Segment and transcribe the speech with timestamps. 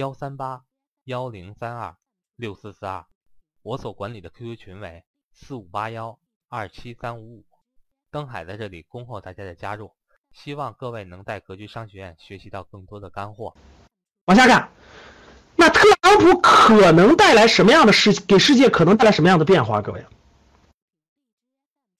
[0.00, 0.62] 幺三八
[1.04, 1.94] 幺零三二
[2.34, 3.04] 六四四二，
[3.62, 7.44] 我所管理的 QQ 群为四五八幺二七三五五。
[8.10, 9.92] 登海在这里恭候大家的加入，
[10.32, 13.54] 希望各位能在格局商学院学习到更多的干货。
[14.24, 14.70] 往下看，
[15.56, 19.82] 那特朗普可能带来什么样的世给世界可能带来什么样的变化？
[19.82, 20.06] 各位，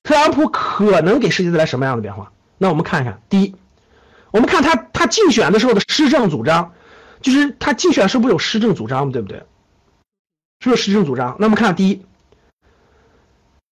[0.04, 2.32] 特朗普可能给世界带来什么样的变化？
[2.56, 3.54] 那我们看一看，第一，
[4.30, 6.72] 我们看他他竞选的时候的施政主张。
[7.20, 9.42] 就是他竞选是不是有施政主张，对不对？
[10.60, 11.36] 是不是施政主张？
[11.38, 12.02] 那么看第一，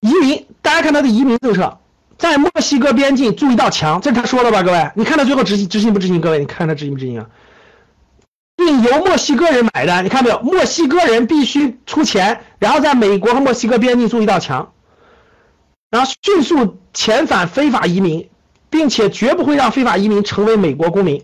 [0.01, 1.79] 移民，大家看他的移民政策，
[2.17, 4.63] 在墨西哥边境筑一道墙，这是他说的吧？
[4.63, 6.21] 各位，你看他最后执行执行不执行？
[6.21, 7.29] 各位，你看他执行不执行啊？
[8.57, 10.41] 并由墨西哥人买单，你看没有？
[10.41, 14.73] 墨西哥人必须出钱，然后在美国和墨西哥边境筑一道墙，
[15.91, 18.31] 然后迅速遣返非法移民，
[18.71, 21.23] 并且绝不会让非法移民成为美国公民。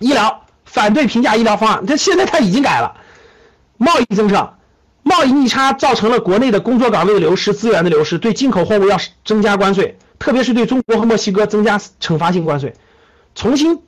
[0.00, 0.44] 医疗。
[0.70, 2.94] 反对平价医疗方案，他现在他已经改了。
[3.78, 4.54] 贸易政策，
[5.02, 12.74] 贸易逆差造成了国内的工作岗位的流失、资源的流失，对进口货物要增加关税，特别是对中国和墨西哥增加惩罚性关税，
[13.34, 13.80] 重新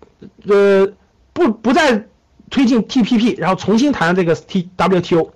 [0.48, 0.88] 呃
[1.32, 2.06] 不不再
[2.50, 5.30] 推进 TPP，然后重新谈这个 TWTO，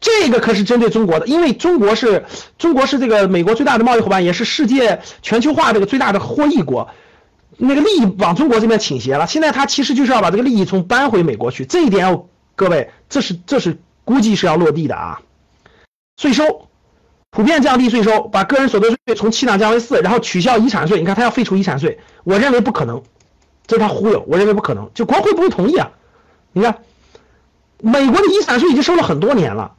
[0.00, 2.26] 这个可是针对中国的，因为中国是
[2.58, 6.88] 中国是这个美国最大的贸易伙伴，也是世界全球化这个最大的获益国。
[7.62, 15.20] 那个利益往中国这边倾斜了，现在他其实就是要把这个利益从搬回美国去，这一点要各位，这是这是估计是要落地的啊。
[16.16, 16.68] 税收
[17.30, 21.00] 普遍降低税收，把个人所得税从七档降为四，然后取消遗产税。
[21.00, 23.02] 你看他要废除遗产税，我认为不可能，
[23.66, 25.90] 这是他忽悠，我认为不可能，就国会不会同意啊。
[26.52, 26.78] 你看，
[27.82, 29.72] 美国的遗产税已经收了很多年了，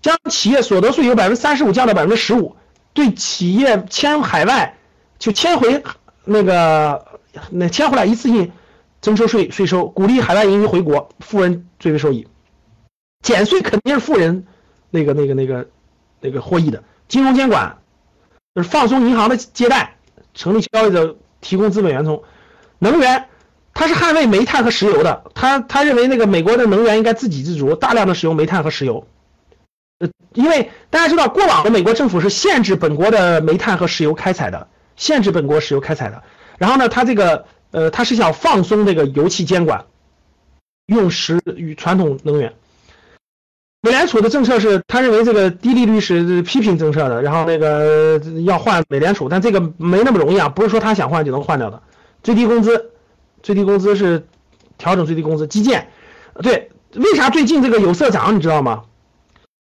[0.00, 2.56] 将企业所得税由百分之三十五降到百分之十五，
[2.94, 4.76] 对企业迁海外
[5.18, 5.82] 就迁回
[6.24, 7.05] 那个。
[7.50, 8.52] 那迁回来一次性
[9.00, 12.26] 征收税税收，鼓励海外盈余回国，富人最为受益。
[13.22, 14.46] 减税肯定是富人
[14.90, 15.68] 那个那个那个
[16.20, 16.82] 那个获益的。
[17.08, 17.78] 金融监管
[18.54, 19.96] 就是放松银行的借贷，
[20.34, 22.22] 成立交易者提供资本源从。
[22.78, 23.28] 能源，
[23.72, 29.06] 他是捍卫煤炭和石油的，他他认为那个美国的能源应该自给自足，大量的使用煤炭和石油。
[29.98, 36.22] 呃，因为大家知道，过往的美国政府是限制本国的煤炭和石油开采的，限制本国石油开采的。
[36.58, 39.84] 然后呢，他这个呃，他是想放松这个油气监管，
[40.86, 42.54] 用石与传统能源。
[43.82, 51.82] 美联储的政策是他认为这个低利率是批评政策的，然后那个要换美联储，但这个没那么容易啊，不是说他想换就能换掉的。
[52.22, 52.90] 最低工资，
[53.42, 54.26] 最低工资是
[54.78, 55.90] 调整最低工资，基建，
[56.42, 58.84] 对，为啥最近这个有色涨你知道吗？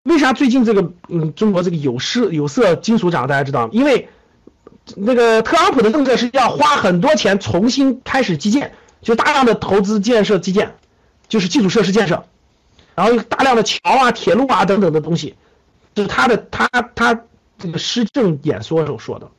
[0.03, 3.27] 为啥最近这个嗯中国这个有色有色金属涨？
[3.27, 4.09] 大家知道吗，因为。
[4.95, 10.75] 那个特朗普的政策是要花很多钱重新开始基建，就大量的投资建设基建，
[11.27, 12.25] 就是基础设施建设，
[12.95, 15.35] 然后大量的桥啊、铁路啊等等的东西，
[15.95, 17.22] 是他的他他
[17.57, 19.29] 这个施政演说时候说的。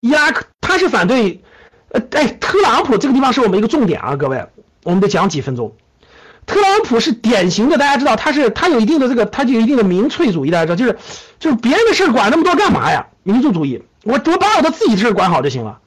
[0.00, 1.42] 伊拉克他是反对，
[1.90, 4.46] 呃，哎，特朗普这个地方是我们一个重点啊，各位，
[4.82, 5.76] 我们得讲几分钟。
[6.44, 10.98] 特朗普是典型的，大家知道他是他有一定的这个，他就有一定的民粹主义，大家知道，就是
[11.38, 13.06] 就是别人的事管那么多干嘛呀？
[13.22, 13.80] 民族主义。
[14.04, 15.78] 我我把我的自己的事管好就行了，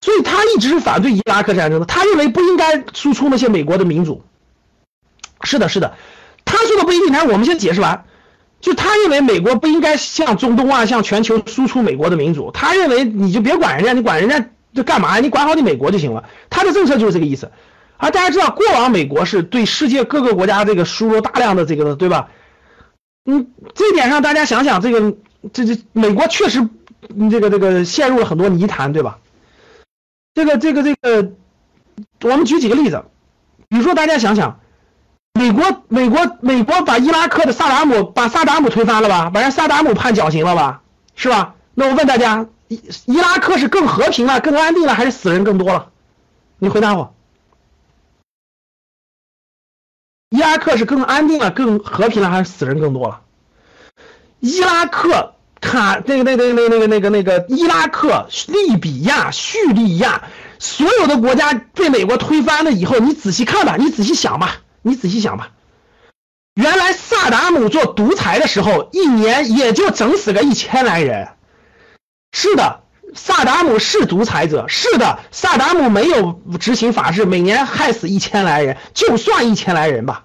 [0.00, 1.86] 所以他一直是反对伊拉克战争的。
[1.86, 4.22] 他认为不应该输出那些美国的民主。
[5.42, 5.94] 是的，是的，
[6.44, 7.12] 他说的不一定。
[7.12, 8.04] 来，我们先解释完，
[8.60, 12.52] 就他认为美国不应该向中东啊，向全球输出美国的民主。
[12.52, 15.20] 他认为你就别管人家，你管人家这干嘛呀？
[15.20, 16.24] 你管好你美国就行了。
[16.50, 17.50] 他的政策就是这个意思。
[17.96, 22.28] 而大家知道，过往美国是对世界各个国家这个输入大量的这个的，对吧？
[23.24, 25.16] 嗯，这点上大家想想，这个
[25.52, 26.68] 这这美国确实。
[27.08, 29.18] 你这个这个陷入了很多泥潭，对吧？
[30.34, 31.32] 这个这个这个，
[32.22, 33.04] 我们举几个例子，
[33.68, 34.60] 比如说大家想想，
[35.32, 40.82] 美国美国美国把伊拉克的萨达姆把萨达姆推翻了吧，把人萨达姆判绞刑了吧，
[41.14, 41.54] 是吧？
[41.74, 45.90] 那我问大家，伊伊拉克是更和平了、更安定了，还是死人更多了？
[46.58, 47.14] 你回答我，
[50.30, 53.22] 伊拉克是更安定了、更和平了，还是死人更多了？
[54.40, 55.35] 伊拉克。
[55.60, 60.22] 卡那个那个那个那个那个那个伊拉克、利比亚、叙利亚，
[60.58, 65.50] 所有的国家被美国推翻了以后，你仔细看吧，你仔细想吧，你仔细想吧。
[66.54, 71.28] 原来萨达姆做独裁的时候，一年也就整死个一千来人。
[72.32, 72.80] 是的，
[73.14, 74.66] 萨达姆是独裁者。
[74.68, 80.24] 是的，萨达姆没有执行法治，每年害死一千来人，就算一千来人吧。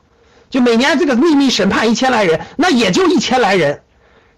[0.50, 3.84] 就每年这个秘密审判一千来人，那也就一千来人。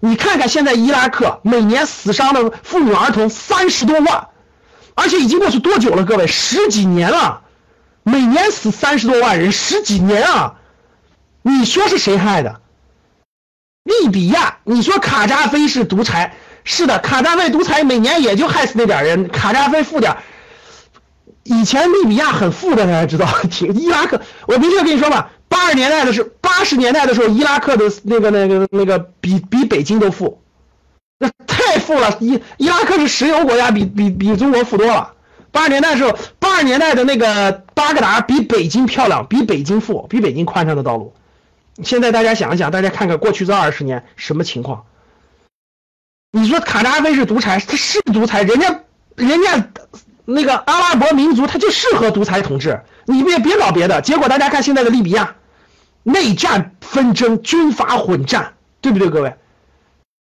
[0.06, 4.28] 你看看现在伊拉克每年死伤的妇女儿童三十多万，
[4.96, 6.04] 而且已经过去多久了？
[6.04, 7.40] 各位，十几年了，
[8.04, 10.56] 每年死三十多万人，十几年啊！
[11.42, 12.60] 你说是谁害的？
[13.86, 16.36] 利比亚，你说卡扎菲是独裁，
[16.66, 19.30] 是的，卡扎菲独裁，每年也就害死那点人。
[19.30, 20.18] 卡扎菲富点
[21.44, 24.20] 以前利比亚很富的，大家知道，挺伊拉克。
[24.48, 30.42] 我明确跟你说吧，八十年代的时候，八十年代的时候，伊拉克的那个、那个、那个比比北京都富，
[31.20, 32.18] 那太富了。
[32.20, 35.14] 伊伊拉克是石油国家，比比比中国富多了。
[35.52, 41.14] 八十年代的时候，八十年代的那个巴格达比北京漂亮，比北京富，比北京宽敞的道路。
[41.84, 44.86] 现在大家想一想，大家看看过去这二十年什么情况？
[46.32, 48.82] 你说卡扎菲是独裁，他是独裁，人家
[49.16, 49.70] 人家
[50.26, 54.02] 那个阿拉伯民族他就适合独裁统治，你别别搞别的。
[54.02, 55.36] 结果大家看现在的利比亚，
[56.04, 59.36] 内战纷争，军阀混战，对不对，各位？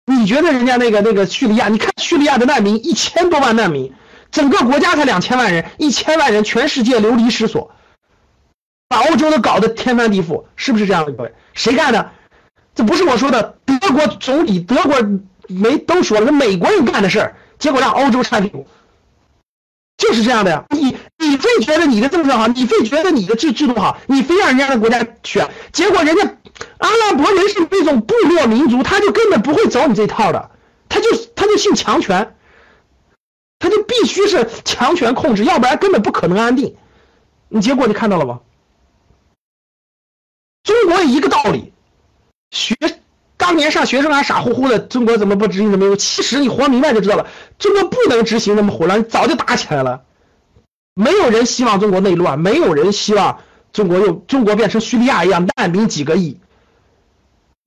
[0.05, 1.69] 你觉得人家那个那个叙利亚？
[1.69, 3.93] 你看叙利亚的难民一千多万难民，
[4.31, 7.71] 整个国家才两千万人，一千万人全世界流离失所。
[8.87, 11.11] 把欧洲都搞得天翻地覆，是不是这样的？
[11.11, 12.11] 各位，谁干的？
[12.73, 14.95] 这不是我说的，德国总理、德国
[15.47, 18.65] 没都说了，是美国人干的事儿，结果让欧洲擦屁股，
[19.97, 20.65] 就是这样的呀。
[20.69, 26.23] 你你非觉得你的政策好，你非觉得你的制制度好，你非让人家的国家选，结果人家
[26.77, 30.49] 阿拉伯人是那种部落民族，他就根本不会走你这套的，
[30.87, 32.35] 他就他就信强权，
[33.59, 36.77] 他就必须是强权控制，要不然根本不可能安定。
[37.49, 38.39] 你结果你看到了吗？
[40.63, 41.73] 中国一个道理，
[42.51, 42.75] 学
[43.35, 45.69] 当年上学生还傻乎乎的，中国怎么不执行？
[45.69, 45.97] 怎么用？
[45.97, 47.27] 其实你活明白就知道了，
[47.57, 50.03] 中国不能执行那么混乱，早就打起来了。
[51.03, 53.39] 没有人希望中国内乱，没有人希望
[53.71, 56.37] 中国又中国变成叙利亚一样难民几个亿。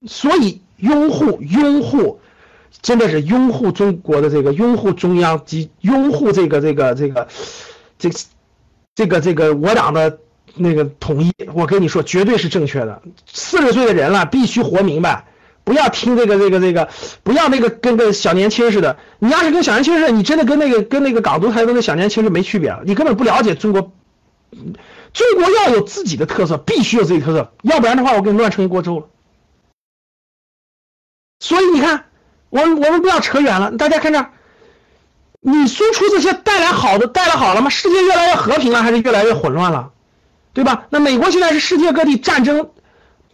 [0.07, 2.21] 所以拥护拥护，
[2.83, 7.29] 真的是拥护中国的这个拥护中央及拥护这个这个这个
[7.99, 8.11] 这
[8.95, 10.19] 这个这个我党的。
[10.55, 13.01] 那个统一，我跟你说，绝对是正确的。
[13.33, 15.25] 四十岁的人了，必须活明白，
[15.65, 16.89] 不要听这个这个这个，
[17.23, 18.97] 不要那个跟个小年轻似的。
[19.19, 22.83] 你要是跟小年轻似的，你真的跟那个跟那个港独台跟那小年轻是没区别了。
[22.85, 23.93] 你根本不了解中国，
[25.13, 29.07] 中国要有自己的特色，必须有自己特色，要不然的话，我给你乱成一锅粥了。
[31.41, 32.05] 所以你看，
[32.51, 34.27] 我我们不要扯远了，大家看这，
[35.41, 37.69] 你输出这些带来好的，带来好了吗？
[37.69, 39.91] 世界越来越和平了，还是越来越混乱了？
[40.55, 40.87] 对吧？
[40.91, 42.71] 那美国现在是世界各地战争，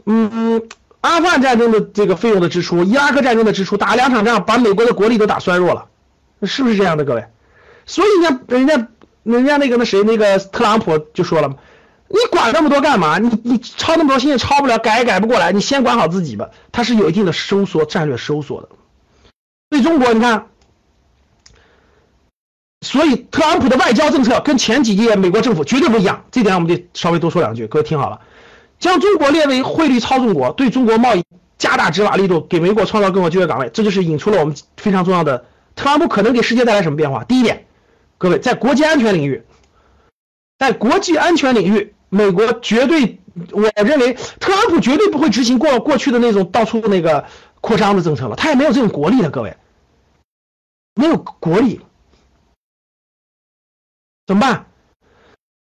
[0.06, 0.68] 嗯嗯，
[1.00, 5.86] 阿富汗战争的这个费用的支出，伊拉克战争的支出，打两场仗把美国的国力都打衰弱了，
[6.42, 7.26] 是不是这样的，各位？
[7.86, 8.88] 所以人家人家
[9.22, 11.56] 人家那个那谁那个特朗普就说了，
[12.08, 13.18] 你管那么多干嘛？
[13.18, 16.50] 你你抄那么多心也抄不了，改也改不过来，你先管好自己吧。
[16.72, 18.68] 它是有一定的收缩战略收缩的。
[19.70, 20.46] 对中国，你看。
[22.80, 27.66] 所以，特朗普的外交政策跟前几届美国政府绝对不一样，这点我们得稍微多说两句。
[27.66, 28.20] 各位听好了，
[28.78, 31.24] 将中国列为汇率操纵国，对中国贸易
[31.58, 35.46] 加大执法力度，给美国创造更多就业岗位，这就是引出了我们非常重要的。
[35.74, 37.24] 特朗普可能给世界带来什么变化？
[37.24, 37.66] 第一点，
[38.18, 39.42] 各位在国际安全领域，
[40.58, 43.18] 在国际安全领域，美国绝对，
[43.52, 47.24] 我认为特朗普绝对不会执行过过去的那种到处那个
[47.60, 49.56] 扩张的政策了，他也没有这种国力了，各位，
[50.94, 51.80] 没有国力。
[54.26, 54.66] 怎么办？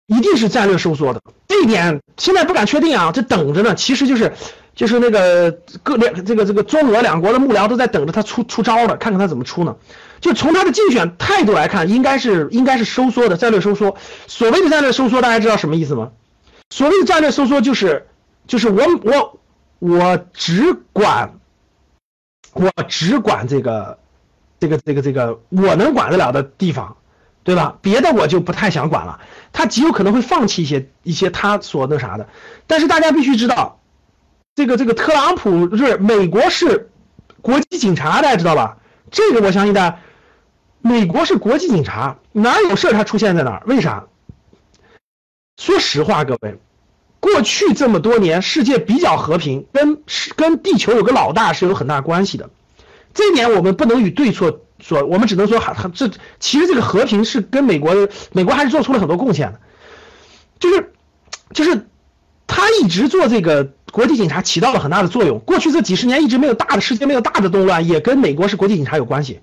[0.07, 1.21] 一定是战略收缩的，
[1.61, 3.75] 这一点现在不敢确定啊，这等着呢。
[3.75, 4.33] 其实就是，
[4.73, 5.51] 就是那个
[5.83, 9.75] 各两这个这个中俄两国的幕僚都在等着他出出招呢，看看他怎么出呢。
[10.21, 13.95] 就从他的竞选态度来看，应该是应该是收缩的战略收缩。
[14.25, 16.09] 所谓的战略收缩，大家知道什么意思吗？
[16.71, 18.07] 所谓的战略收缩就是
[18.47, 19.39] 就是我我
[19.77, 21.33] 我只管
[22.53, 23.99] 我只管这个
[24.59, 26.97] 这个这个这个我能管得了的地方。
[27.43, 27.77] 对吧？
[27.81, 29.19] 别的我就不太想管了。
[29.51, 32.27] 他极有可能会放弃一些一些他所那啥的。
[32.67, 33.79] 但是大家必须知道，
[34.55, 36.89] 这个这个特朗普是美国是
[37.41, 38.77] 国际警察，大家知道吧？
[39.09, 39.99] 这个我相信大家，
[40.81, 43.63] 美国是国际警察，哪有事他出现在哪儿？
[43.65, 44.05] 为啥？
[45.57, 46.59] 说实话，各位，
[47.19, 52.49] 过去这么多年世界比较和平，跟是跟地球有个老大是有很大关系的。
[53.13, 54.61] 这点我们不能与对错。
[54.81, 56.09] 说我们只能说，还这
[56.39, 57.95] 其实这个和平是跟美国，
[58.31, 59.59] 美国还是做出了很多贡献的，
[60.59, 60.93] 就是
[61.53, 61.87] 就是
[62.47, 65.39] 他一直做这个国际警察起到了很大的作用。
[65.39, 69.39] 过去这几十年一直没有大的世界没有大的动乱，也跟美国是国际警察有关系。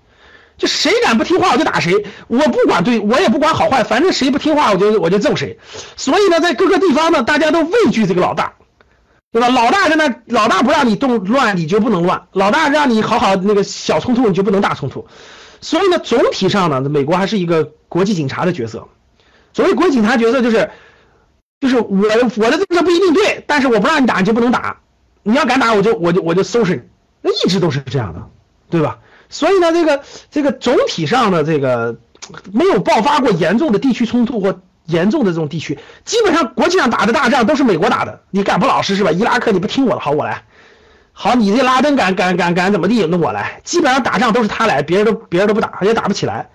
[0.56, 5.56] 就谁敢不听话我就打谁，我不管对我也不管好坏，反正谁不听话我就我就揍谁。
[5.96, 8.54] 所以呢，在各个地方呢，大家都畏惧这个老大，
[9.30, 9.48] 对吧？
[9.48, 15.06] 老大在那，老大不让你动乱，你就不能乱；老大让你好好那个小冲突，你就不能大冲突。
[15.60, 18.88] 所以呢，总体上呢，美国还是一个国际警察的角色。
[19.52, 20.70] 所谓国际警察角色，就是
[21.60, 24.78] 就是我我的政策不一定对，但是我不让你打，你就不能打。
[25.22, 26.82] 你要敢打，我就我就我就收拾你。
[27.20, 28.22] 那一直都是这样的，
[28.70, 28.98] 对吧？
[29.28, 31.98] 所以呢，这个这个总体上的这个
[32.52, 34.58] 没有爆发过严重的地区冲突或
[34.88, 38.20] 严重的这种地区，基本上国际上打的大仗都是美国打的。
[38.30, 39.12] 你敢不老实是吧？
[39.12, 40.42] 伊拉克你不听我的，好我来。
[41.12, 43.06] 好，你这拉登敢敢敢敢怎么地？
[43.06, 43.60] 那我来。
[43.64, 46.48] 基本上打仗都是他来，别人都别人都不打，也打不起来，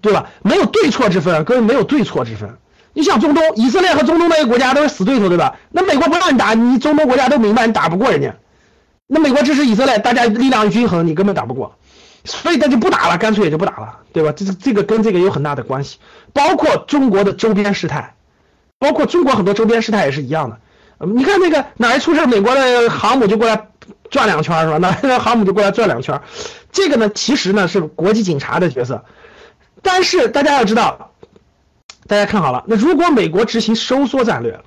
[0.00, 0.26] 对吧？
[0.42, 2.56] 没有对错之分，各位没有对错之分。
[2.94, 5.56] 你像中东，以色列和中东那些国家都是死对头，对吧？
[5.70, 8.34] 那美国不让你打，你中东国家都明白你打不过人家。
[9.06, 11.76] 那美国支持以色列，大家力量均衡，你根本打不过。
[12.24, 14.32] 所以他就不打了，干脆也就不打了，对吧？
[14.36, 15.98] 这是这个跟这个有很大的关系，
[16.32, 18.14] 包括中国的周边事态，
[18.78, 20.58] 包括中国很多周边事态也是一样的。
[21.04, 23.66] 你看那个哪一出事，美国的航母就过来
[24.08, 24.78] 转两圈，是吧？
[24.78, 26.20] 哪个航母就过来转两圈，
[26.70, 29.04] 这个呢，其实呢是国际警察的角色。
[29.82, 31.10] 但是大家要知道，
[32.06, 34.60] 大家看好了，那如果美国执行收缩战略，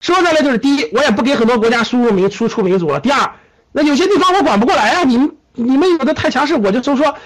[0.00, 3.32] 收缩战略就是第一，我也不给很多国家输入民输出民主了；第二，
[3.72, 5.32] 那有些地方我管不过来啊，你们。
[5.56, 7.16] 你们有的太强势，我就就说，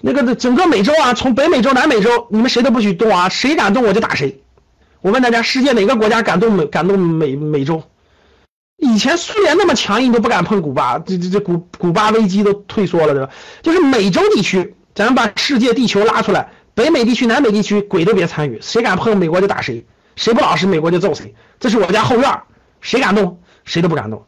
[0.00, 4.40] 那个整个美洲啊，从北美洲、南美洲，你们谁都不许动啊，谁敢动我就打谁。
[5.00, 7.82] 我问大家，世界哪个国家敢动美敢动美美洲？
[8.76, 13.30] 以前苏联那么强硬都不敢碰古巴，这这这古古巴危机都退缩了，对吧？
[13.62, 21.34] 就是美洲地区，咱们把世界地球拉出来，北美地区、南美地区鬼都别参与，谁敢碰美国就打谁，谁不老实美国就揍谁。
[21.58, 22.40] 这是我家后院，
[22.82, 24.26] 谁敢动谁都不敢动。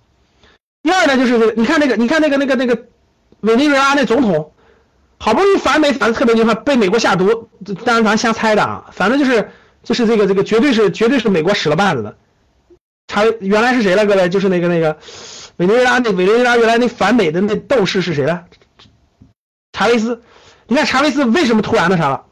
[0.82, 2.86] 第二呢，就是这个，你看那个，你看那个那个那个。
[3.42, 4.52] 委内瑞拉那总统
[5.18, 7.48] 好不容易反美反的特别厉害，被美国下毒，
[7.84, 9.50] 当然咱瞎猜的啊，反正就是
[9.84, 12.16] 就是这个这个绝对是绝对是美国使了绊子的。
[13.06, 14.28] 查原来是谁了，各位？
[14.28, 14.96] 就是那个那个
[15.58, 18.44] 委内瑞拉那委内瑞拉原来那反美的那斗士是谁了？
[19.72, 20.22] 查韦斯。
[20.66, 22.24] 你看查韦斯为什么突然那啥了？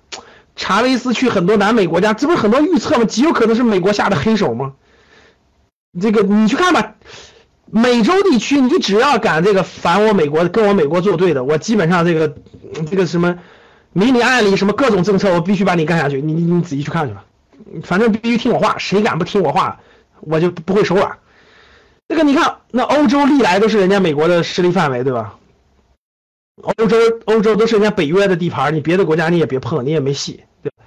[0.56, 3.04] 查韦斯去很多南美国家，这不是很多预测吗？
[3.04, 4.72] 极有可能是美国下的黑手吗？
[6.00, 6.94] 这个你去看吧。
[7.72, 12.34] 美洲地区，你只要敢这个反我美国，跟我美国作对的，我基本上这个
[12.90, 13.38] 这个什么
[13.92, 16.20] 明里暗里什么各种政策，我必须把你干下去。
[16.20, 17.24] 你你你仔细去看去吧，
[17.84, 19.78] 反正必须听我话，谁敢不听我话，
[20.20, 21.18] 我就不会手软。
[22.08, 25.36] 这个你看，那欧洲历来都是人家美国的势力范围，对吧？
[26.62, 26.96] 欧洲
[27.26, 30.84] 欧洲都是人家北约的地盘，你别的国家你也别碰，你也没戏，对吧？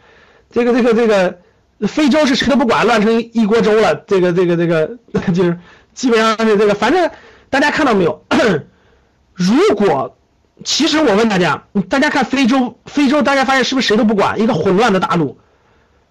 [0.51, 1.39] 这个这个这个
[1.87, 3.95] 非洲是谁都不管，乱成一锅粥了。
[4.05, 4.97] 这个这个这个
[5.33, 5.57] 就是。
[5.93, 7.09] 基本上是这个，反正
[7.49, 8.23] 大家看到没有？
[9.33, 10.17] 如果
[10.63, 14.39] 其实我问大家，大家看非洲，非洲大家发现是不是谁都不管？
[14.39, 15.37] 一个混乱的大陆，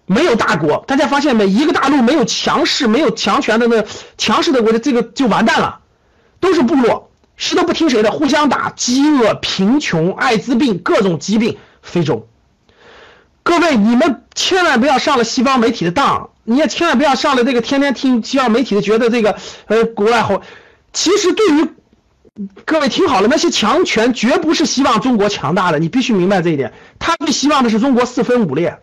[0.05, 0.83] 没有大国。
[0.87, 1.47] 大家发现没？
[1.47, 3.85] 一个大陆没有强势、没有强权的那
[4.17, 5.79] 强势的国家，这个就完蛋了，
[6.39, 11.57] 都是部落，谁都不听谁的，互相打，饥饿、贫穷、艾滋病，各种疾病。
[11.81, 12.29] 非洲，
[13.43, 16.29] 各位你们千万不要上了西方媒体的当。
[16.45, 20.41] 你也千万不要上了这个天天听西方媒体的，觉得这个呃国外好。
[20.91, 21.69] 其实对于
[22.65, 26.73] 各位听好了，那些强权绝不是希望中国强大的，你必须明白这一点。
[26.99, 28.77] 他们希望的是中国四分五裂。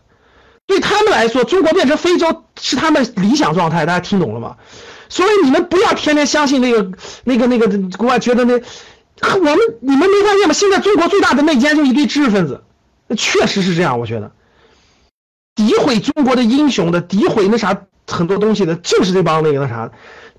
[0.67, 3.85] 对他们来说，中国变成非洲是他们理想状态。
[3.85, 4.57] 大家听懂了吗？
[5.09, 6.91] 所以你们不要天天相信那个
[7.25, 10.55] 那个那个国外觉得那我们你们没发现吗？
[10.55, 12.63] 现在中国最大的内奸就一堆知识分子，
[13.17, 14.31] 确实是这样，我觉得。
[15.61, 19.91] 诋毁中国的英雄的，诋毁那啥很多东西的，就是这帮那个那啥，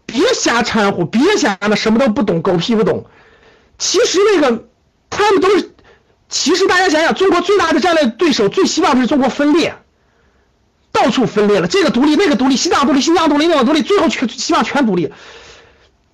[0.08, 3.06] 别瞎掺和，别瞎那什么都不懂，狗屁不懂。
[3.78, 4.66] 其实那个
[5.12, 5.74] 他们都是，
[6.28, 9.76] 其实大家想想，中国最大的战略对手最希望的是中国分裂，
[10.92, 15.14] 到处分裂了，这个独立那个独立，西藏独立，新疆独立，那个独立，最后全希望全独立。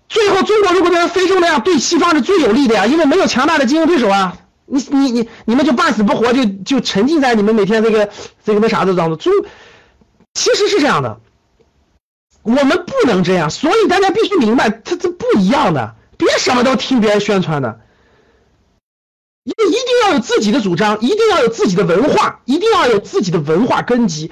[0.10, 4.38] 最后中国如果变成非洲那样，对西方是最有利的呀，因为没有强大的竞争对手啊。
[4.68, 8.10] 你你你你们就半死不活，就就沉浸在你们每天这个
[8.44, 9.18] 这个那啥的当中。
[9.18, 9.32] 就
[10.34, 11.20] 其实是这样的，
[12.44, 17.80] 我们不能这样，所以大家必须明白，它这不一样的，别什么都听别人宣传的，
[19.44, 24.32] 一一定要有自己的主张，一定要有自己的文化，一定要有自己的文化根基，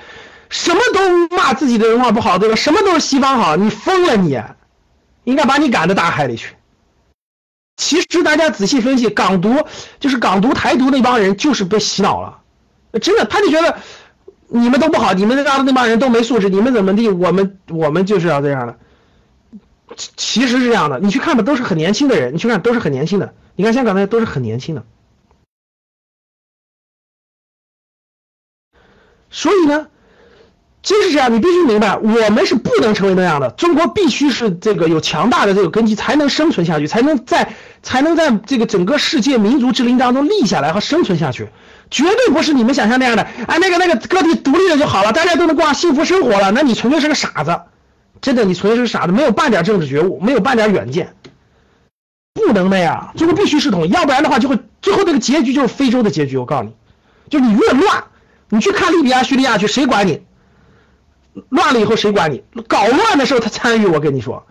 [0.49, 2.55] 什么都骂自己的文化不好，对吧？
[2.55, 4.39] 什么都是西方好，你疯了你，
[5.23, 6.55] 应该把你赶到大海里去。
[7.77, 9.53] 其实大家仔细分析，港独
[9.99, 12.41] 就是港独、台独那帮人就是被洗脑了，
[12.99, 13.77] 真的，他就觉得
[14.47, 18.77] 你们都不好，你们那那帮人都没素质，你们怎么地，我们我们就是要这样的。
[19.97, 23.33] 其实是这样的，你去看吧，都是很年轻的人，你去看都是很年轻的。
[23.55, 24.83] 你看香港那些都是很年轻的。
[29.29, 29.87] 所以呢，
[30.85, 33.49] 真是这样，你必须明白，我们是不能成为那样的。
[33.49, 41.49] 中国必须是这个有强大的这个根基，才能生存下去，才能在才能在这个整个世界民族之林当中立下来和生存下去。
[41.89, 46.51] 绝对不是你们想象那样的，哎，那个那个各地独立了就好了，大家都能过上幸福生活了。
[46.51, 47.61] 那你纯粹是个傻子，
[48.21, 51.15] 真的，你纯粹是个傻子，没有半点政治觉悟，没有半点远见，
[52.35, 53.11] 不能那样。
[53.17, 56.37] 中国必须是统一，要不然的话就会最后这个结局就是非洲的结局。
[56.37, 56.73] 我告诉你，
[57.31, 58.03] 就你越乱。
[58.49, 60.21] 你去看利比亚、叙利亚去，谁管你？
[61.49, 62.43] 乱了以后谁管你？
[62.67, 63.85] 搞乱的时候他参与。
[63.85, 64.45] 我跟你说，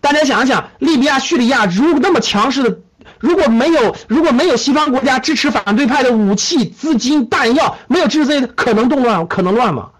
[0.00, 2.78] 大家想想，利比亚、叙利亚如果那么强势的，
[3.18, 9.26] 如果没有如果没有西方国家支持反对派的武器、资金、弹药，没有支持这些，可能动乱？
[9.26, 9.90] 可能乱吗？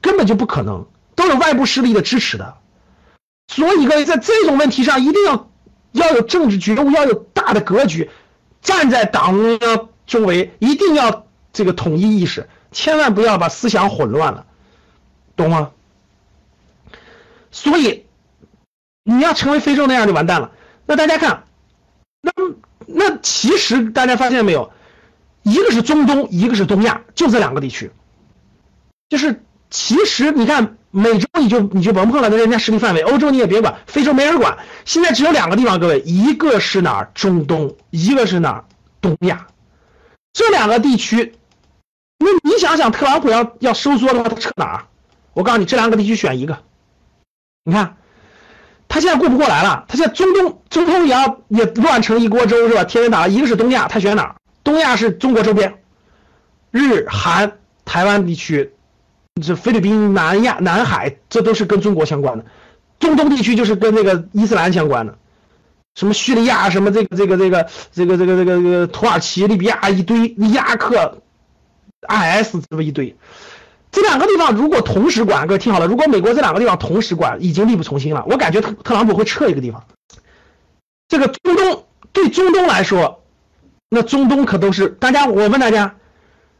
[0.00, 2.54] 根本就不可能，都有外部势力的支持的。
[3.48, 5.50] 所以各位在这种问题上，一定要
[5.92, 8.10] 要有政治觉悟，要有大的格局，
[8.62, 12.48] 站在党中央周围，一定要这个统一意识。
[12.72, 14.44] 千万不要把思想混乱了，
[15.36, 15.70] 懂吗？
[17.52, 18.04] 所以
[19.04, 20.50] 你要成为非洲那样就完蛋了。
[20.84, 21.44] 那大家看，
[22.20, 22.32] 那
[22.86, 24.72] 那其实大家发现没有，
[25.42, 27.90] 一个是中东，一个是东亚，就这两个地区。
[29.08, 34.58] 就是其实你看，美洲你就你就甭碰了，那人家势力范围；欧洲你也别管，非洲没人管。
[34.84, 37.10] 现在只有两个地方，各位，一个是哪儿？
[37.14, 38.64] 中东，一个是哪儿？
[39.00, 39.46] 东亚。
[40.32, 41.34] 这两个地区。
[42.18, 44.84] 那你想想，特朗普要要收缩的话，他撤哪儿？
[45.36, 46.60] 我告诉你，这两个地区选一个。
[47.62, 47.98] 你看，
[48.88, 49.84] 他现在过不过来了？
[49.86, 52.84] 他现在中东中东也要也乱成一锅粥是吧？
[52.84, 54.34] 天天打，一个是东亚，他选哪？
[54.64, 55.82] 东亚是中国周边，
[56.70, 58.72] 日韩台湾地区，
[59.42, 62.46] 这菲律宾、南亚、南海，这都是跟中国相关的。
[62.98, 65.18] 中东地区就是跟那个伊斯兰相关的，
[65.96, 71.18] 什么叙利亚，什么这个这个这个这个这个这个这个土耳其、利比亚一堆，伊拉克。
[72.08, 73.16] IS 这么一堆，
[73.96, 78.26] 这两个地方如果同时管，各位听好了，如果美国这两个地方同时管，已经力不从心了。
[78.28, 79.84] 我感觉特特朗普会撤一个地方。
[81.08, 83.24] 这个中东对中东来说，
[83.88, 85.94] 那中东可都是大家，我问大家，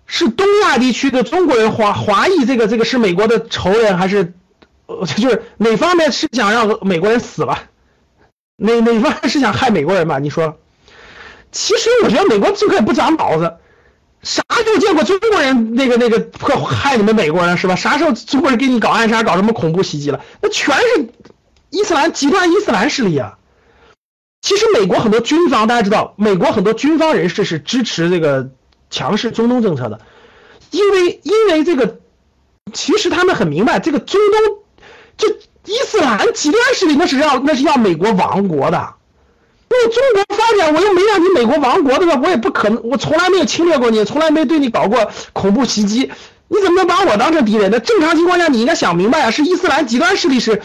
[0.07, 4.33] 是东亚地区的中国人华华裔，这个这个是美国的仇人，还是
[4.87, 7.65] 呃就是哪方面是想让美国人死了？
[8.57, 10.19] 哪哪方面是想害美国人吧？
[10.21, 10.57] 你说，
[11.53, 13.57] 其实我觉得美国政客也不长脑子。
[14.27, 17.77] 啥时候见过中国人那个那个破害你们美国人是吧？
[17.77, 20.21] 啥时候中国人给你搞暗杀、搞什么恐怖袭击了？
[20.43, 21.09] 那全是
[21.71, 23.39] 伊斯兰极端伊斯兰势力啊！
[24.43, 28.51] 其实美国很多军方大家知道，美国很多军方人士是支持这个
[28.91, 30.01] 强势中东政策的，
[30.73, 31.99] 因为因为这个，
[32.73, 34.59] 其实他们很明白，这个中东
[35.17, 35.29] 这
[35.67, 38.96] 伊斯兰极端势力那是要那是要美国亡国的。
[39.69, 42.21] 为中国发展，我又没让你美国亡国，对吧？
[42.23, 46.11] 我也不可能，我从来没有侵略过你，从来没对你搞过恐怖袭击，
[46.49, 47.81] 你怎么能把我当成敌人呢？
[47.81, 50.63] 正常情况下，你应该想明白啊，是伊斯兰极端势力是，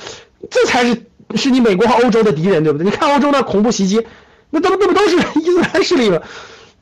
[0.50, 1.04] 这才是
[1.36, 2.86] 是你美国和欧洲的敌人，对不对？
[2.86, 4.06] 你看欧洲的恐怖袭击，
[4.50, 6.20] 那都那不都是 伊斯兰势力吗？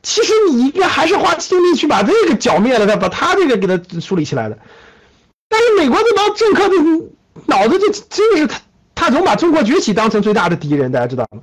[0.02, 4.58] 其实你应该还是花精力去把这个剿灭了，再把他这个给他梳理起来的。
[5.48, 6.74] 但是美国这帮政客的
[7.46, 8.60] 脑子就真的是他，
[8.94, 11.42] 他总把中国崛起当成最大的敌人，大家知道吗？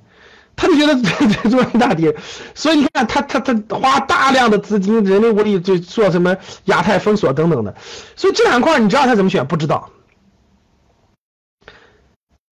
[0.57, 2.13] 他就觉得这这大跌，
[2.55, 7.75] 所以你看他他他花大量的资金、人力物力，就做什么亚太封锁等等的，
[8.15, 9.45] 所以这两块你知道他怎么选？
[9.47, 9.91] 不知道，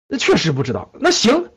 [0.07, 0.91] 那确实不知道。
[0.99, 1.49] 那行，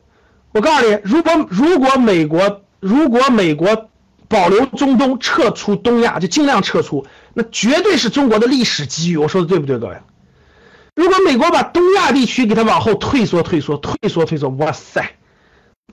[0.52, 3.90] 我告诉你，如果如果美国如果美国
[4.26, 9.18] 保留中东，撤出东亚，就尽量撤出，那绝对是中国的历史机遇。
[9.18, 9.98] 我说的对不对，各位？
[10.94, 15.17] 如果美国把东亚地区给他往后退缩、退缩、退缩、退缩，哇塞！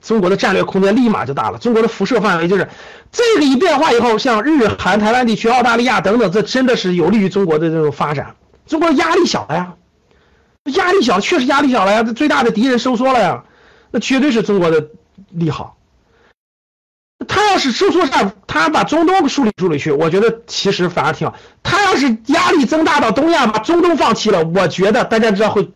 [0.02, 2.68] 中国的战略空间立马就大了，中国的辐射范围就是
[3.10, 8.36] 这个一变化以后，像日韩台湾地区、澳大利亚等等，这真的是有利于中国的这种发展。
[8.66, 9.74] 中国压力小了呀，
[10.64, 12.02] 压力小，确实压力小了呀。
[12.02, 13.44] 这最大的敌人收缩了呀，
[13.90, 14.88] 那绝对是中国的
[15.30, 15.76] 利好。
[17.26, 21.34] 他要是收缩下，他把中东梳理梳理去，我觉得其实反而挺好。
[21.62, 25.70] 他要是压力增大到东亚，把中东放弃了，我觉得大家知道会。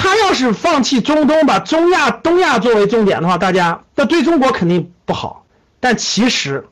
[0.00, 5.44] 他要是放弃中东，把中亚、东亚作为重点的话，大家那对中国肯定不好。
[5.80, 6.68] 但其实，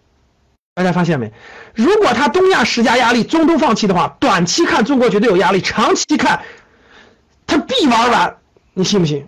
[0.75, 1.33] 大家发现没？
[1.75, 6.43] 如果他东亚施加压力，中东放弃的话，短期看中国绝对有压力，长期看
[7.49, 8.37] 他必玩完。
[8.75, 9.27] 你信不信？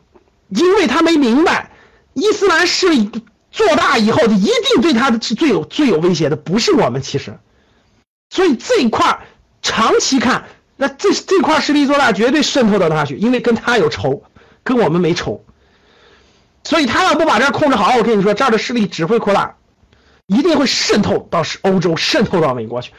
[0.51, 1.73] 因为他没明白，
[2.15, 3.11] 伊斯兰势力
[3.51, 7.03] 做大以后，一定对他是最有最有威胁的，不是我们。
[7.03, 7.37] 其实，
[8.31, 9.19] 所以这一块
[9.61, 10.45] 长期看。
[10.81, 14.23] 那这这块势力做大，绝对渗透到他去，因为跟他有仇，
[14.63, 15.45] 跟我们没仇。
[16.63, 19.57] 所以他要不把这控制好，我跟你说，这儿的势力只会扩大，
[20.27, 22.93] 一定会渗透到欧洲，渗透到美国去。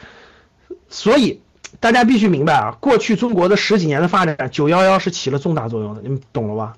[0.90, 1.40] 所以
[1.80, 6.74] 大家必须明白啊，过去中国的十几年的发展，九幺幺是起了重大作用的，你们懂了吧？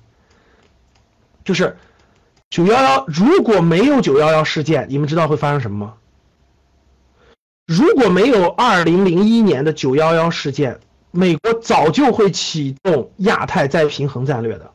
[1.43, 1.75] 就是
[2.49, 5.93] 九幺幺，如果没有九幺幺事件，你们知道会发生什么吗？
[7.65, 10.79] 如果没有二零零一年的九幺幺事件，
[11.15, 14.71] 美国早就会启动亚太再平衡战略的。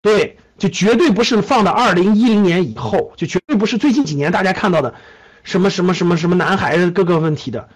[0.00, 4.94] 对，就绝对不是放到二零一零年以后，就绝对不是最近几年大家看到的
[5.42, 7.68] 什么什么什么什么南海各个问题的。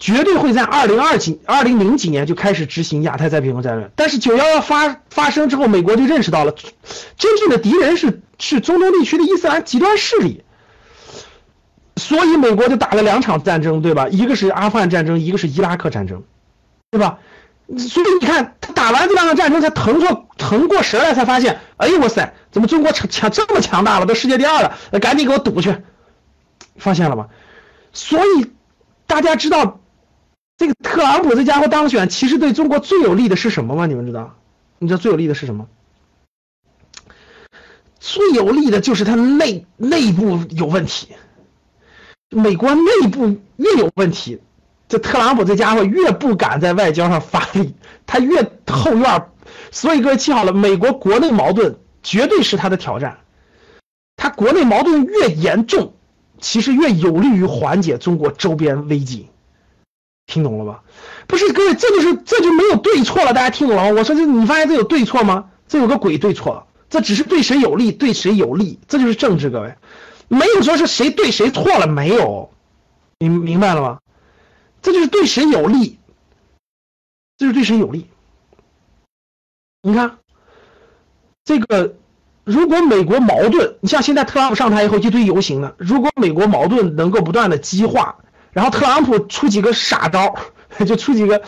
[0.00, 3.90] 绝对会在二零二几、二零零几年就开始执行亚太再平衡战略。
[3.94, 6.52] 但是九幺幺发发生之后，美国就认识到了，
[7.16, 10.42] 真正的敌人是是中东地区的伊斯兰极端势力。
[11.96, 14.06] 所以美国就打了两场战争，对吧？
[14.08, 16.22] 一个是阿富汗战争，一个是伊拉克战争，
[16.90, 17.18] 对吧？
[17.76, 24.78] 所以你看，他打完这两场战争，才腾出腾过神来，才发现，哎呦哇塞，怎么中国强强这么强大了，都世界第二了？
[25.00, 25.76] 赶紧给我堵去！
[26.76, 27.28] 发现了吗？
[27.92, 28.52] 所以
[29.06, 29.80] 大家知道。
[30.56, 33.86] 这个特朗普这家伙当选，其实对中国最有利的是什么吗？
[33.86, 34.36] 你们知道？
[34.80, 35.68] 你知道最有利的是什么？
[38.00, 41.14] 最有利的就是他内内部有问题。
[42.30, 44.40] 美国内部越有问题，
[44.88, 47.74] 这特朗普这家伙越不敢在外交上发力，
[48.06, 49.26] 他越后院。
[49.70, 53.18] 所以各位记好了，美国国内矛盾绝对是他的挑战。
[54.16, 55.92] 他国内矛盾越严重，
[56.40, 59.28] 其实越有利于缓解中国周边危机。
[60.26, 60.82] 听懂了吧？
[61.26, 63.32] 不是各位，这就是这就没有对错了。
[63.32, 63.90] 大家听懂了吗？
[63.98, 65.46] 我说这你发现这有对错吗？
[65.68, 69.50] 这有个鬼对错，这只是对谁有利，对谁有利，这就是政治。
[69.50, 69.74] 各位，
[70.28, 72.50] 没有说是谁对谁错了，没有，
[73.18, 73.98] 你明白了吗？
[74.82, 75.98] 这就是对谁有利，
[77.36, 78.08] 这是对谁有利。
[79.82, 80.18] 你看，
[81.44, 81.96] 这个
[82.44, 88.16] 如果美国矛盾，你像现在特朗普上台以后一堆游行呢，如果美国矛盾能够不断的激化。
[88.50, 90.34] 然后特朗普出几个傻招，
[90.84, 91.42] 就出几个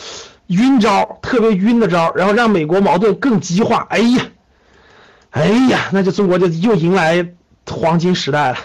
[0.48, 3.86] 晕招，特别晕的招，然后让美国矛盾更激化。
[3.90, 4.22] 哎呀，
[5.30, 7.34] 哎呀，那就中国就又迎来
[7.66, 8.58] 黄金时代了。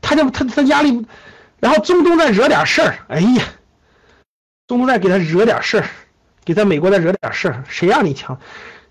[0.00, 1.04] 他就他他压力，
[1.58, 3.44] 然后中东再惹点事儿，哎呀，
[4.72, 5.86] 中东再给他惹点事儿，
[6.46, 8.40] 给他美国再惹点事儿，谁让你强？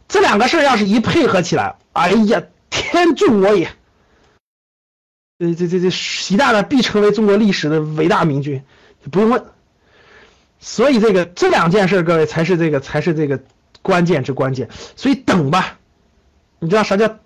[0.07, 3.67] 这两个事儿要是一配合起来，哎呀，天助我也！
[5.39, 8.63] 这这这这习大大必成为中国历史的伟大明君。
[9.09, 9.43] 不用问，
[10.59, 13.41] 所以这个这两件事，各位才是这个才是这个
[13.81, 14.69] 关键之关键。
[14.95, 15.79] 所以等吧，
[16.59, 17.17] 你知道啥叫？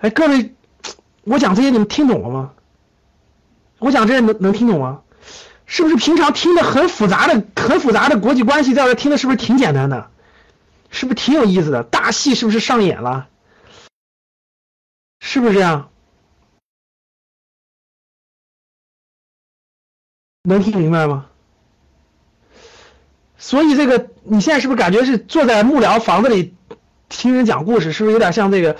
[0.00, 0.52] 哎，各位，
[1.22, 2.50] 我讲这些你们听懂了吗？
[3.78, 5.02] 我讲这些能能听懂吗？
[5.70, 10.10] 是不是平常听的很复杂的、很复杂的国际关系，在这听的是不是挺简单的？
[10.90, 11.82] 是不是挺有意思的？
[11.84, 13.28] 大戏是不是上演了？
[15.20, 15.90] 是不是这样？
[20.42, 21.26] 能听明白吗？
[23.36, 26.54] 所以这个你现在是不是感觉是坐在幕僚房子里
[27.10, 27.92] 听人讲故事？
[27.92, 28.78] 是不是有点像这个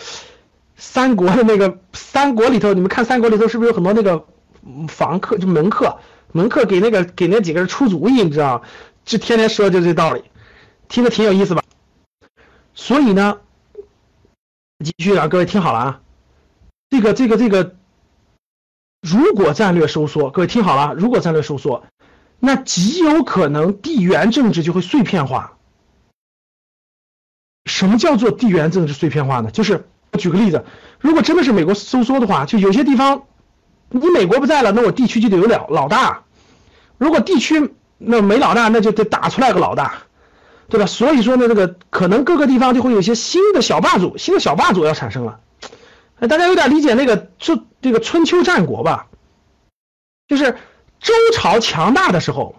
[0.78, 2.72] 三国的那个三国里头？
[2.72, 4.26] 你们看三国里头是不是有很多那个
[4.88, 5.98] 房客就门客？
[6.32, 8.62] 门客给那个给那几个人出主意，你知道？
[9.04, 10.24] 就天天说就这道理，
[10.88, 11.62] 听着挺有意思吧？
[12.74, 13.40] 所以呢，
[14.84, 16.00] 继续啊，各位听好了啊，
[16.90, 17.74] 这个这个这个。
[19.00, 21.84] 如果战略收缩，各位听好了，如果战略收缩，
[22.40, 25.56] 那极有可能地缘政治就会碎片化。
[27.66, 29.52] 什么叫做地缘政治碎片化呢？
[29.52, 29.88] 就是
[30.18, 30.64] 举个例子，
[30.98, 33.22] 如果真的是美国收缩的话，就有些地方，
[33.90, 36.24] 你美国不在了，那我地区就得有老老大。
[36.98, 39.94] 如果地区那没老大，那就得打出来个老大，
[40.68, 40.86] 对吧？
[40.86, 45.40] 所以说呢，这个可能各个地方就会有一些新的小霸主，新的小霸主要产生了。
[46.20, 49.06] 大家有点理解那个就这个春秋战国吧？
[50.26, 50.56] 就是
[51.00, 52.56] 周朝强大的时候，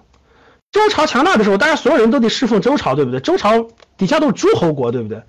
[0.71, 3.19] 周朝强大的时候，大家所有人都得侍奉周朝，对不对？
[3.19, 5.21] 周朝底下都是诸侯国，对不对？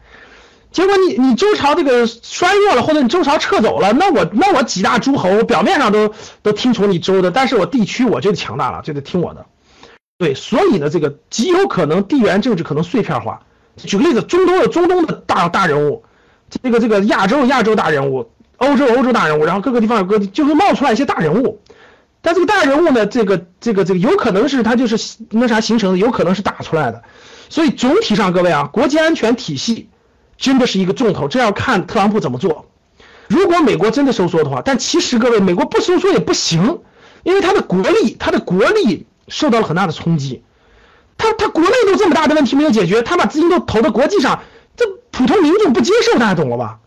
[0.72, 9.46] 结果你你周朝这个衰弱了，或者你周朝撤走了，那我那我几大诸侯表面上都都听从你周的，但是我地区我就强大了，就得听我的。
[10.18, 13.40] 对，所以呢，这个极有可能地缘政治可能碎片化。
[13.76, 16.04] 举个例子，中东有中东的大大人物。
[16.62, 21.60] 这个这个亚洲亚洲大人物，欧洲欧洲大人物，然后各个地方有各地就会冒出来一些大人物，
[22.22, 27.02] 但这个大人物呢，这个这个这个有可能是他就是那啥形成的，有可能是打出来的，
[27.48, 29.88] 所以总体上各位啊，国际安全体系
[30.40, 32.66] 真的是一个重头，这要看特朗普怎么做。
[33.28, 36.80] 如果美国真的收缩的话，但其实各位，美国不收缩也不行，
[37.22, 40.42] 因为他的国力，他的国力受到了很大的冲击，
[41.18, 44.40] 他他国内都这么大的问题没有解决，他把资金都投到国际上。
[44.76, 46.78] 这普通民众不接受，大家懂了吧？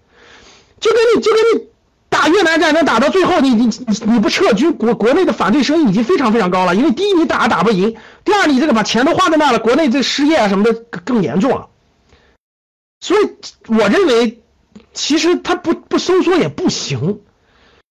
[0.80, 1.68] 就跟你就跟你
[2.10, 6.76] 打越南战争打到最后，你你你你不撤军，国国内的反对声音已经非常非常高了。
[6.76, 10.74] 因为第一你打打不赢，第二你这个把钱都花在那了，国内这失业啊什么的
[11.06, 11.68] 更严重了。
[13.04, 13.30] 所以
[13.68, 14.42] 我认为，
[14.94, 17.20] 其实他不不收缩也不行。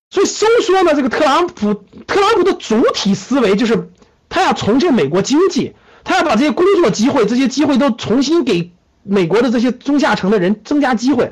[0.09, 1.75] 所以收缩呢，这个特朗普
[2.07, 3.91] 特朗普的主体思维就是
[4.31, 8.73] 他要重振美国经济，他要把这些工作机会、这些机会都重新给
[9.03, 11.31] 美国的这些中下层的人增加机会。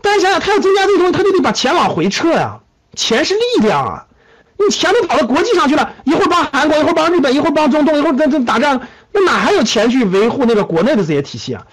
[0.00, 2.60] 但是想想，他要增加这东西，他就得把钱往回撤呀。
[2.94, 4.06] 钱是力量啊，
[4.56, 8.80] 你钱都跑到国际上去了，一会儿帮韩国，一会儿帮日本，一会儿帮中东，一会儿在这打仗，
[9.12, 11.66] 那哪还有钱去维护那个国内的这些体系啊？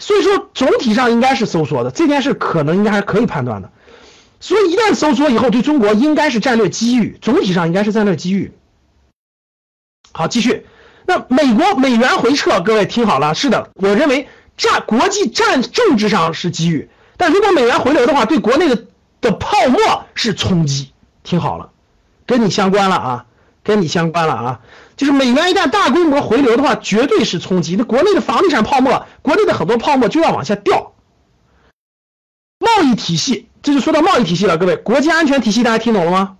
[0.00, 3.70] 所以说，总体上应该是收缩的，这件事可能应该还是可以判断的。
[4.40, 8.52] 所以一旦收缩以后，对中国应该是战略机遇，总体上应该是战略机遇。
[10.12, 10.66] 好，继续。
[11.06, 18.84] 那美国美元回撤，各位听好了，是的，我认为战国际战政治上是机遇，但如果美元回流的话，对国内的
[19.20, 20.92] 的泡沫是冲击。
[21.22, 21.70] 听好了，
[22.26, 23.26] 跟你相关了啊，
[23.62, 24.60] 跟你相关了啊，
[25.00, 27.74] 就是美元一旦大规模回流的话，绝对是冲击。
[27.74, 30.92] 那国内的房地产泡沫，国内的很多泡沫就要往下掉。
[32.58, 33.48] 贸易体系。
[33.62, 36.36] 这就说到贸易体系了，各位，国际安全体系大家听懂了吗？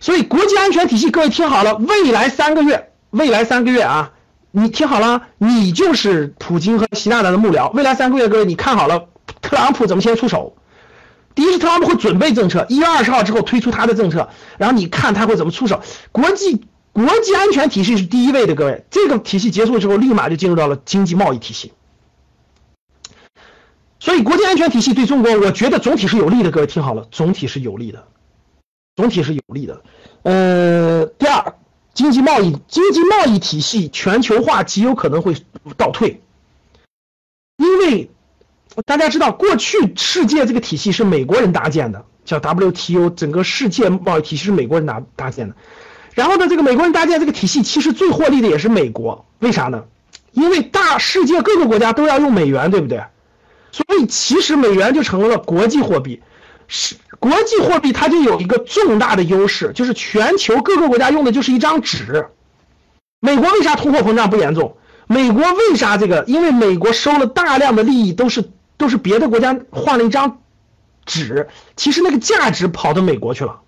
[0.00, 4.12] 所以国际安全体系，各位听好了，未来三个月，未来三个月啊，
[4.50, 7.70] 你听好了，你就是普京和习大大的幕僚。
[7.72, 9.08] 未来三个月，各位你看好了，
[9.42, 10.56] 特朗普怎么先出手？
[11.34, 15.82] 第一是特朗普会准备政策，一月二十号之后推出他的政策，然后你看他会怎么出手。
[16.12, 16.64] 国际
[16.98, 21.72] 国际安全体系是第一位的，各位，这个体系结束之后，立马就进入到了经济贸易体系。
[24.00, 26.50] 所以，国际安全体系对中国，我觉得总体是有利的。
[26.50, 28.08] 各位听好了，总体是有利的，
[28.96, 29.80] 总体是有利的。
[30.24, 31.54] 呃，第二，
[31.94, 35.36] 经济贸易，经济贸易体系全球化极有可能会
[35.76, 36.20] 倒退，
[37.58, 38.10] 因为
[38.84, 45.54] 大家知道，过去世界这个体系是美国人搭建的，叫 WTO，整个世界贸易体系是美国人搭搭建的。
[46.18, 49.84] 然后呢，这个美国人搭建这个体系，其实最获利的也是美国，为啥呢？
[50.32, 53.04] 因为大世界各个国家都要用美元，对不对？
[53.70, 56.20] 所以，其实美元就成为了国际货币，
[56.66, 62.26] 是国际货币，它就有一个重大的优势，就是全球各个国家用的就是一张纸。
[63.20, 64.76] 美国为啥通货膨胀不严重？
[65.06, 66.24] 美国为啥这个？
[66.26, 70.40] 因为美国收了大量的利益，都是都是别的国家换了一张
[71.06, 73.60] 纸，其实那个价值跑到美国去了。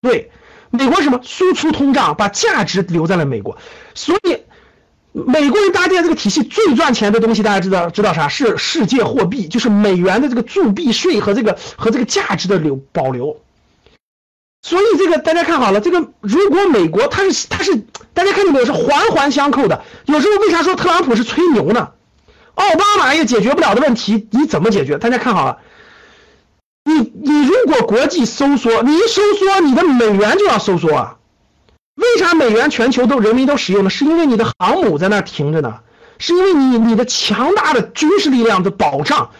[0.00, 0.30] 对，
[0.72, 3.56] 美国什么输出通胀，把价值留在了美国，
[3.94, 4.38] 所以。
[5.14, 8.28] 美国人搭建这个体系最赚钱的东西，大家知道知道啥？
[8.28, 13.38] 是世界货币，就是美元的这个铸币税和这个和这个价值的留保留。
[14.62, 17.76] 所以这个大家看好了，这个如果美国它是它是
[18.14, 18.64] 大家看见没有？
[18.64, 19.84] 是环环相扣的。
[20.06, 21.90] 有时候为啥说特朗普是吹牛呢？
[22.54, 24.96] 奥巴马也解决不了的问题，你怎么解决？
[24.96, 25.58] 大家看好了，
[26.92, 31.16] 你你如果国际收缩，你一收缩，你的美元就要收缩啊。
[31.94, 33.90] 为啥美元全球都人民都使用呢？
[33.90, 35.80] 是因为你的航母在那停着呢，
[36.18, 39.30] 是因为你你的强大的军事力量的保障，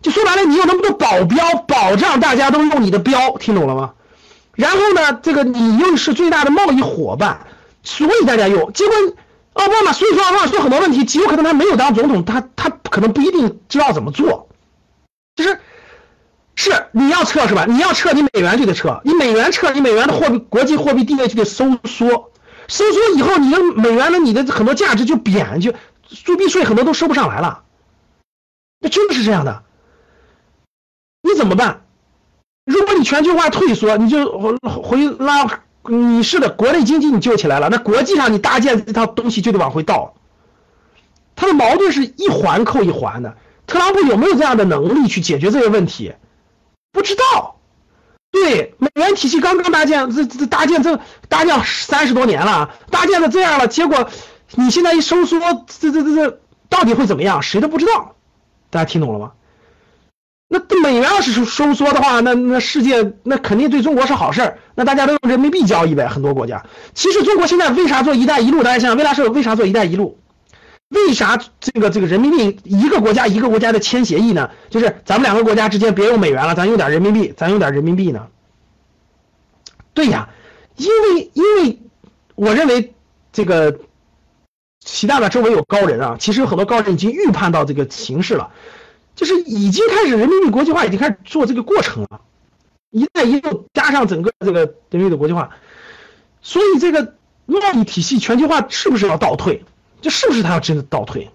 [0.00, 3.92] 就说白了，你有那么多保镖保障，大家都用你的标，听懂了吗？
[4.54, 7.46] 然后呢，这个你又是最大的贸易伙伴，
[7.82, 8.72] 所以大家用。
[8.72, 8.94] 结果
[9.52, 14.48] 奥巴马，所以说奥巴马说很多问题，极有可能他没有当总统，他他可能不一定知道怎么做，
[15.36, 15.58] 就是。
[16.54, 17.64] 是你要撤是吧？
[17.66, 22.30] 你要撤，你美元就得撤，你美元撤，你美元的货币国际货币地位就得收缩，
[22.68, 25.72] 收缩以后，你的美元的你的很多价值就贬，就
[26.08, 27.62] 铸币税很多都收不上来了，
[28.80, 29.62] 那真的是这样的。
[31.22, 31.82] 你怎么办？
[32.64, 40.14] 如果你全球化退缩，你就回拉，你是的，国内经济你救起来了，那国际上你搭建这套东西就得往回倒。
[41.34, 43.36] 它的矛盾是一环扣一环的。
[43.66, 46.12] 特朗普有没有这样的能力去解决这些问题？
[46.92, 47.56] 不知道，
[48.30, 54.08] 对美元体系刚刚搭建，这这搭建这搭建三十多年了，搭建的这样了，结果
[54.54, 57.42] 你现在一收缩，这这这这到底会怎么样？
[57.42, 58.14] 谁都不知道，
[58.70, 59.32] 大家听懂了吗？
[60.48, 66.62] 那美元要是收收缩的话，那那世界那肯定对中国是好事儿，那大家都用人民币交易呗，很多国家。
[66.92, 68.60] 其实中国现在为啥做“一带一路”？
[68.64, 70.18] 大家想想，为啥是为啥做“一带一路”？
[70.92, 74.50] 为啥这个这个人民币一个国家一个国家的签协议呢？
[74.68, 78.28] 就是咱们两个国家之间别用美元了，咱用点人民币，咱用点人民币呢？
[79.94, 80.28] 对呀，
[80.76, 81.78] 因为因为
[82.34, 82.92] 我认为
[83.32, 83.80] 这个
[84.84, 88.50] 习大大周围有高人啊，其实很多高人已经预判到这个形势了，
[89.14, 92.20] 就是已经开始人民币国际化，已经开始做这个过程了。
[92.90, 95.50] 一带一路加上整个这个人民币的国际化，
[96.42, 97.14] 所以这个
[97.46, 99.64] 贸易体系全球化是不是要倒退？
[100.02, 101.30] 这是不是他要真的倒退？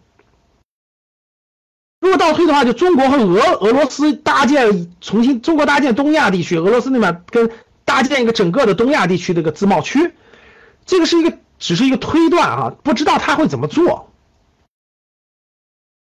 [1.99, 7.49] 如果倒退的话，就中国和俄俄罗斯搭建重新，中国搭建东亚地区，俄罗斯那边跟
[7.85, 10.13] 搭建一个整个的东亚地区的一个自贸区，
[10.85, 14.11] 这个是一个只是一个推断啊，不知道他会怎么做。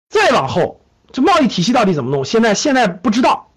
[0.10, 2.26] 再往后，这贸易体系到底怎么弄？
[2.26, 3.52] 现在现在不知道，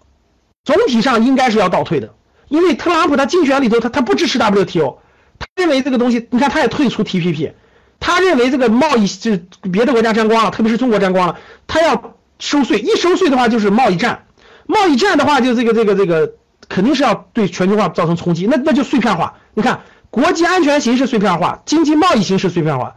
[0.63, 2.15] 总体上应该是要倒退的，
[2.47, 4.99] 因为特朗普他竞选里头他他不支持 WTO，
[5.39, 7.53] 他认为这个东西，你看他也退出 TPP，
[7.99, 9.37] 他认为这个贸易就
[9.71, 14.25] 别的国家沾光了，特别是中国沾光了，他要收税，一收税的话就是贸易战，
[14.65, 16.33] 贸易战的话就这个这个这个
[16.67, 22.95] 肯定是要对全球化造成冲击，那那就碎片化，你看国际安全形势碎片化，经济贸易形势碎片化。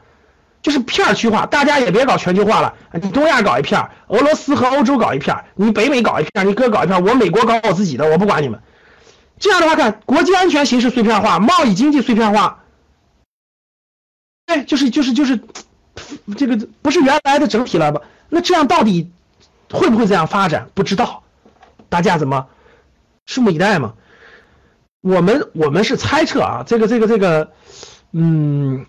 [0.63, 2.75] 就是片区化，大家也别搞全球化了。
[2.93, 8.61] 你东亚搞一片，俄罗斯和欧洲搞一片，你北美搞一片，你各搞一片，我美国搞我自己的，我不管你们。
[9.41, 12.62] 这样的话，看国际安全形势碎片化，贸易经济碎片化，
[14.53, 15.41] 哎，就是就是就是，
[16.37, 18.03] 这个不是原来的整体了吧？
[18.29, 19.11] 那这样到底
[19.71, 20.69] 会不会这样发展？
[20.75, 21.23] 不知道，
[21.89, 22.49] 大家怎么
[23.27, 23.95] 拭目以待嘛？
[25.01, 27.53] 我们我们是猜测啊，这个这个这个，
[28.13, 28.85] 嗯。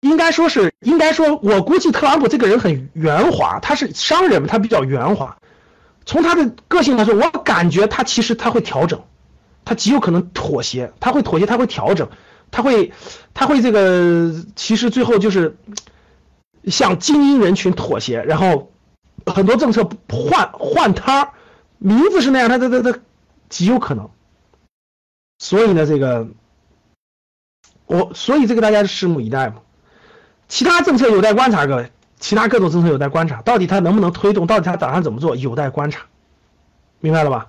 [0.00, 5.36] 应该说是，应该说，我估计特朗普这个人很圆滑，他是商人，他比较圆滑。
[6.04, 9.04] 从他的个性来说，我感觉他其实他会调整，
[9.64, 12.08] 他极有可能妥协，他会妥协，他会调整，
[12.52, 12.92] 他会，
[13.34, 15.56] 他会这个，其实最后就是
[16.66, 18.70] 向精英人群妥协，然后
[19.26, 21.32] 很多政策换换摊儿，
[21.78, 23.00] 名字是那样，他他他他
[23.48, 24.08] 极有可能。
[25.38, 26.28] 所以呢，这个
[27.86, 29.56] 我，所以这个大家拭目以待嘛。
[30.46, 36.02] 其他政策有待观察，各位，其他各种政策有待观察，到底它能不能推动，到底它打算怎么做，有待观察，
[37.00, 37.48] 明白了吧？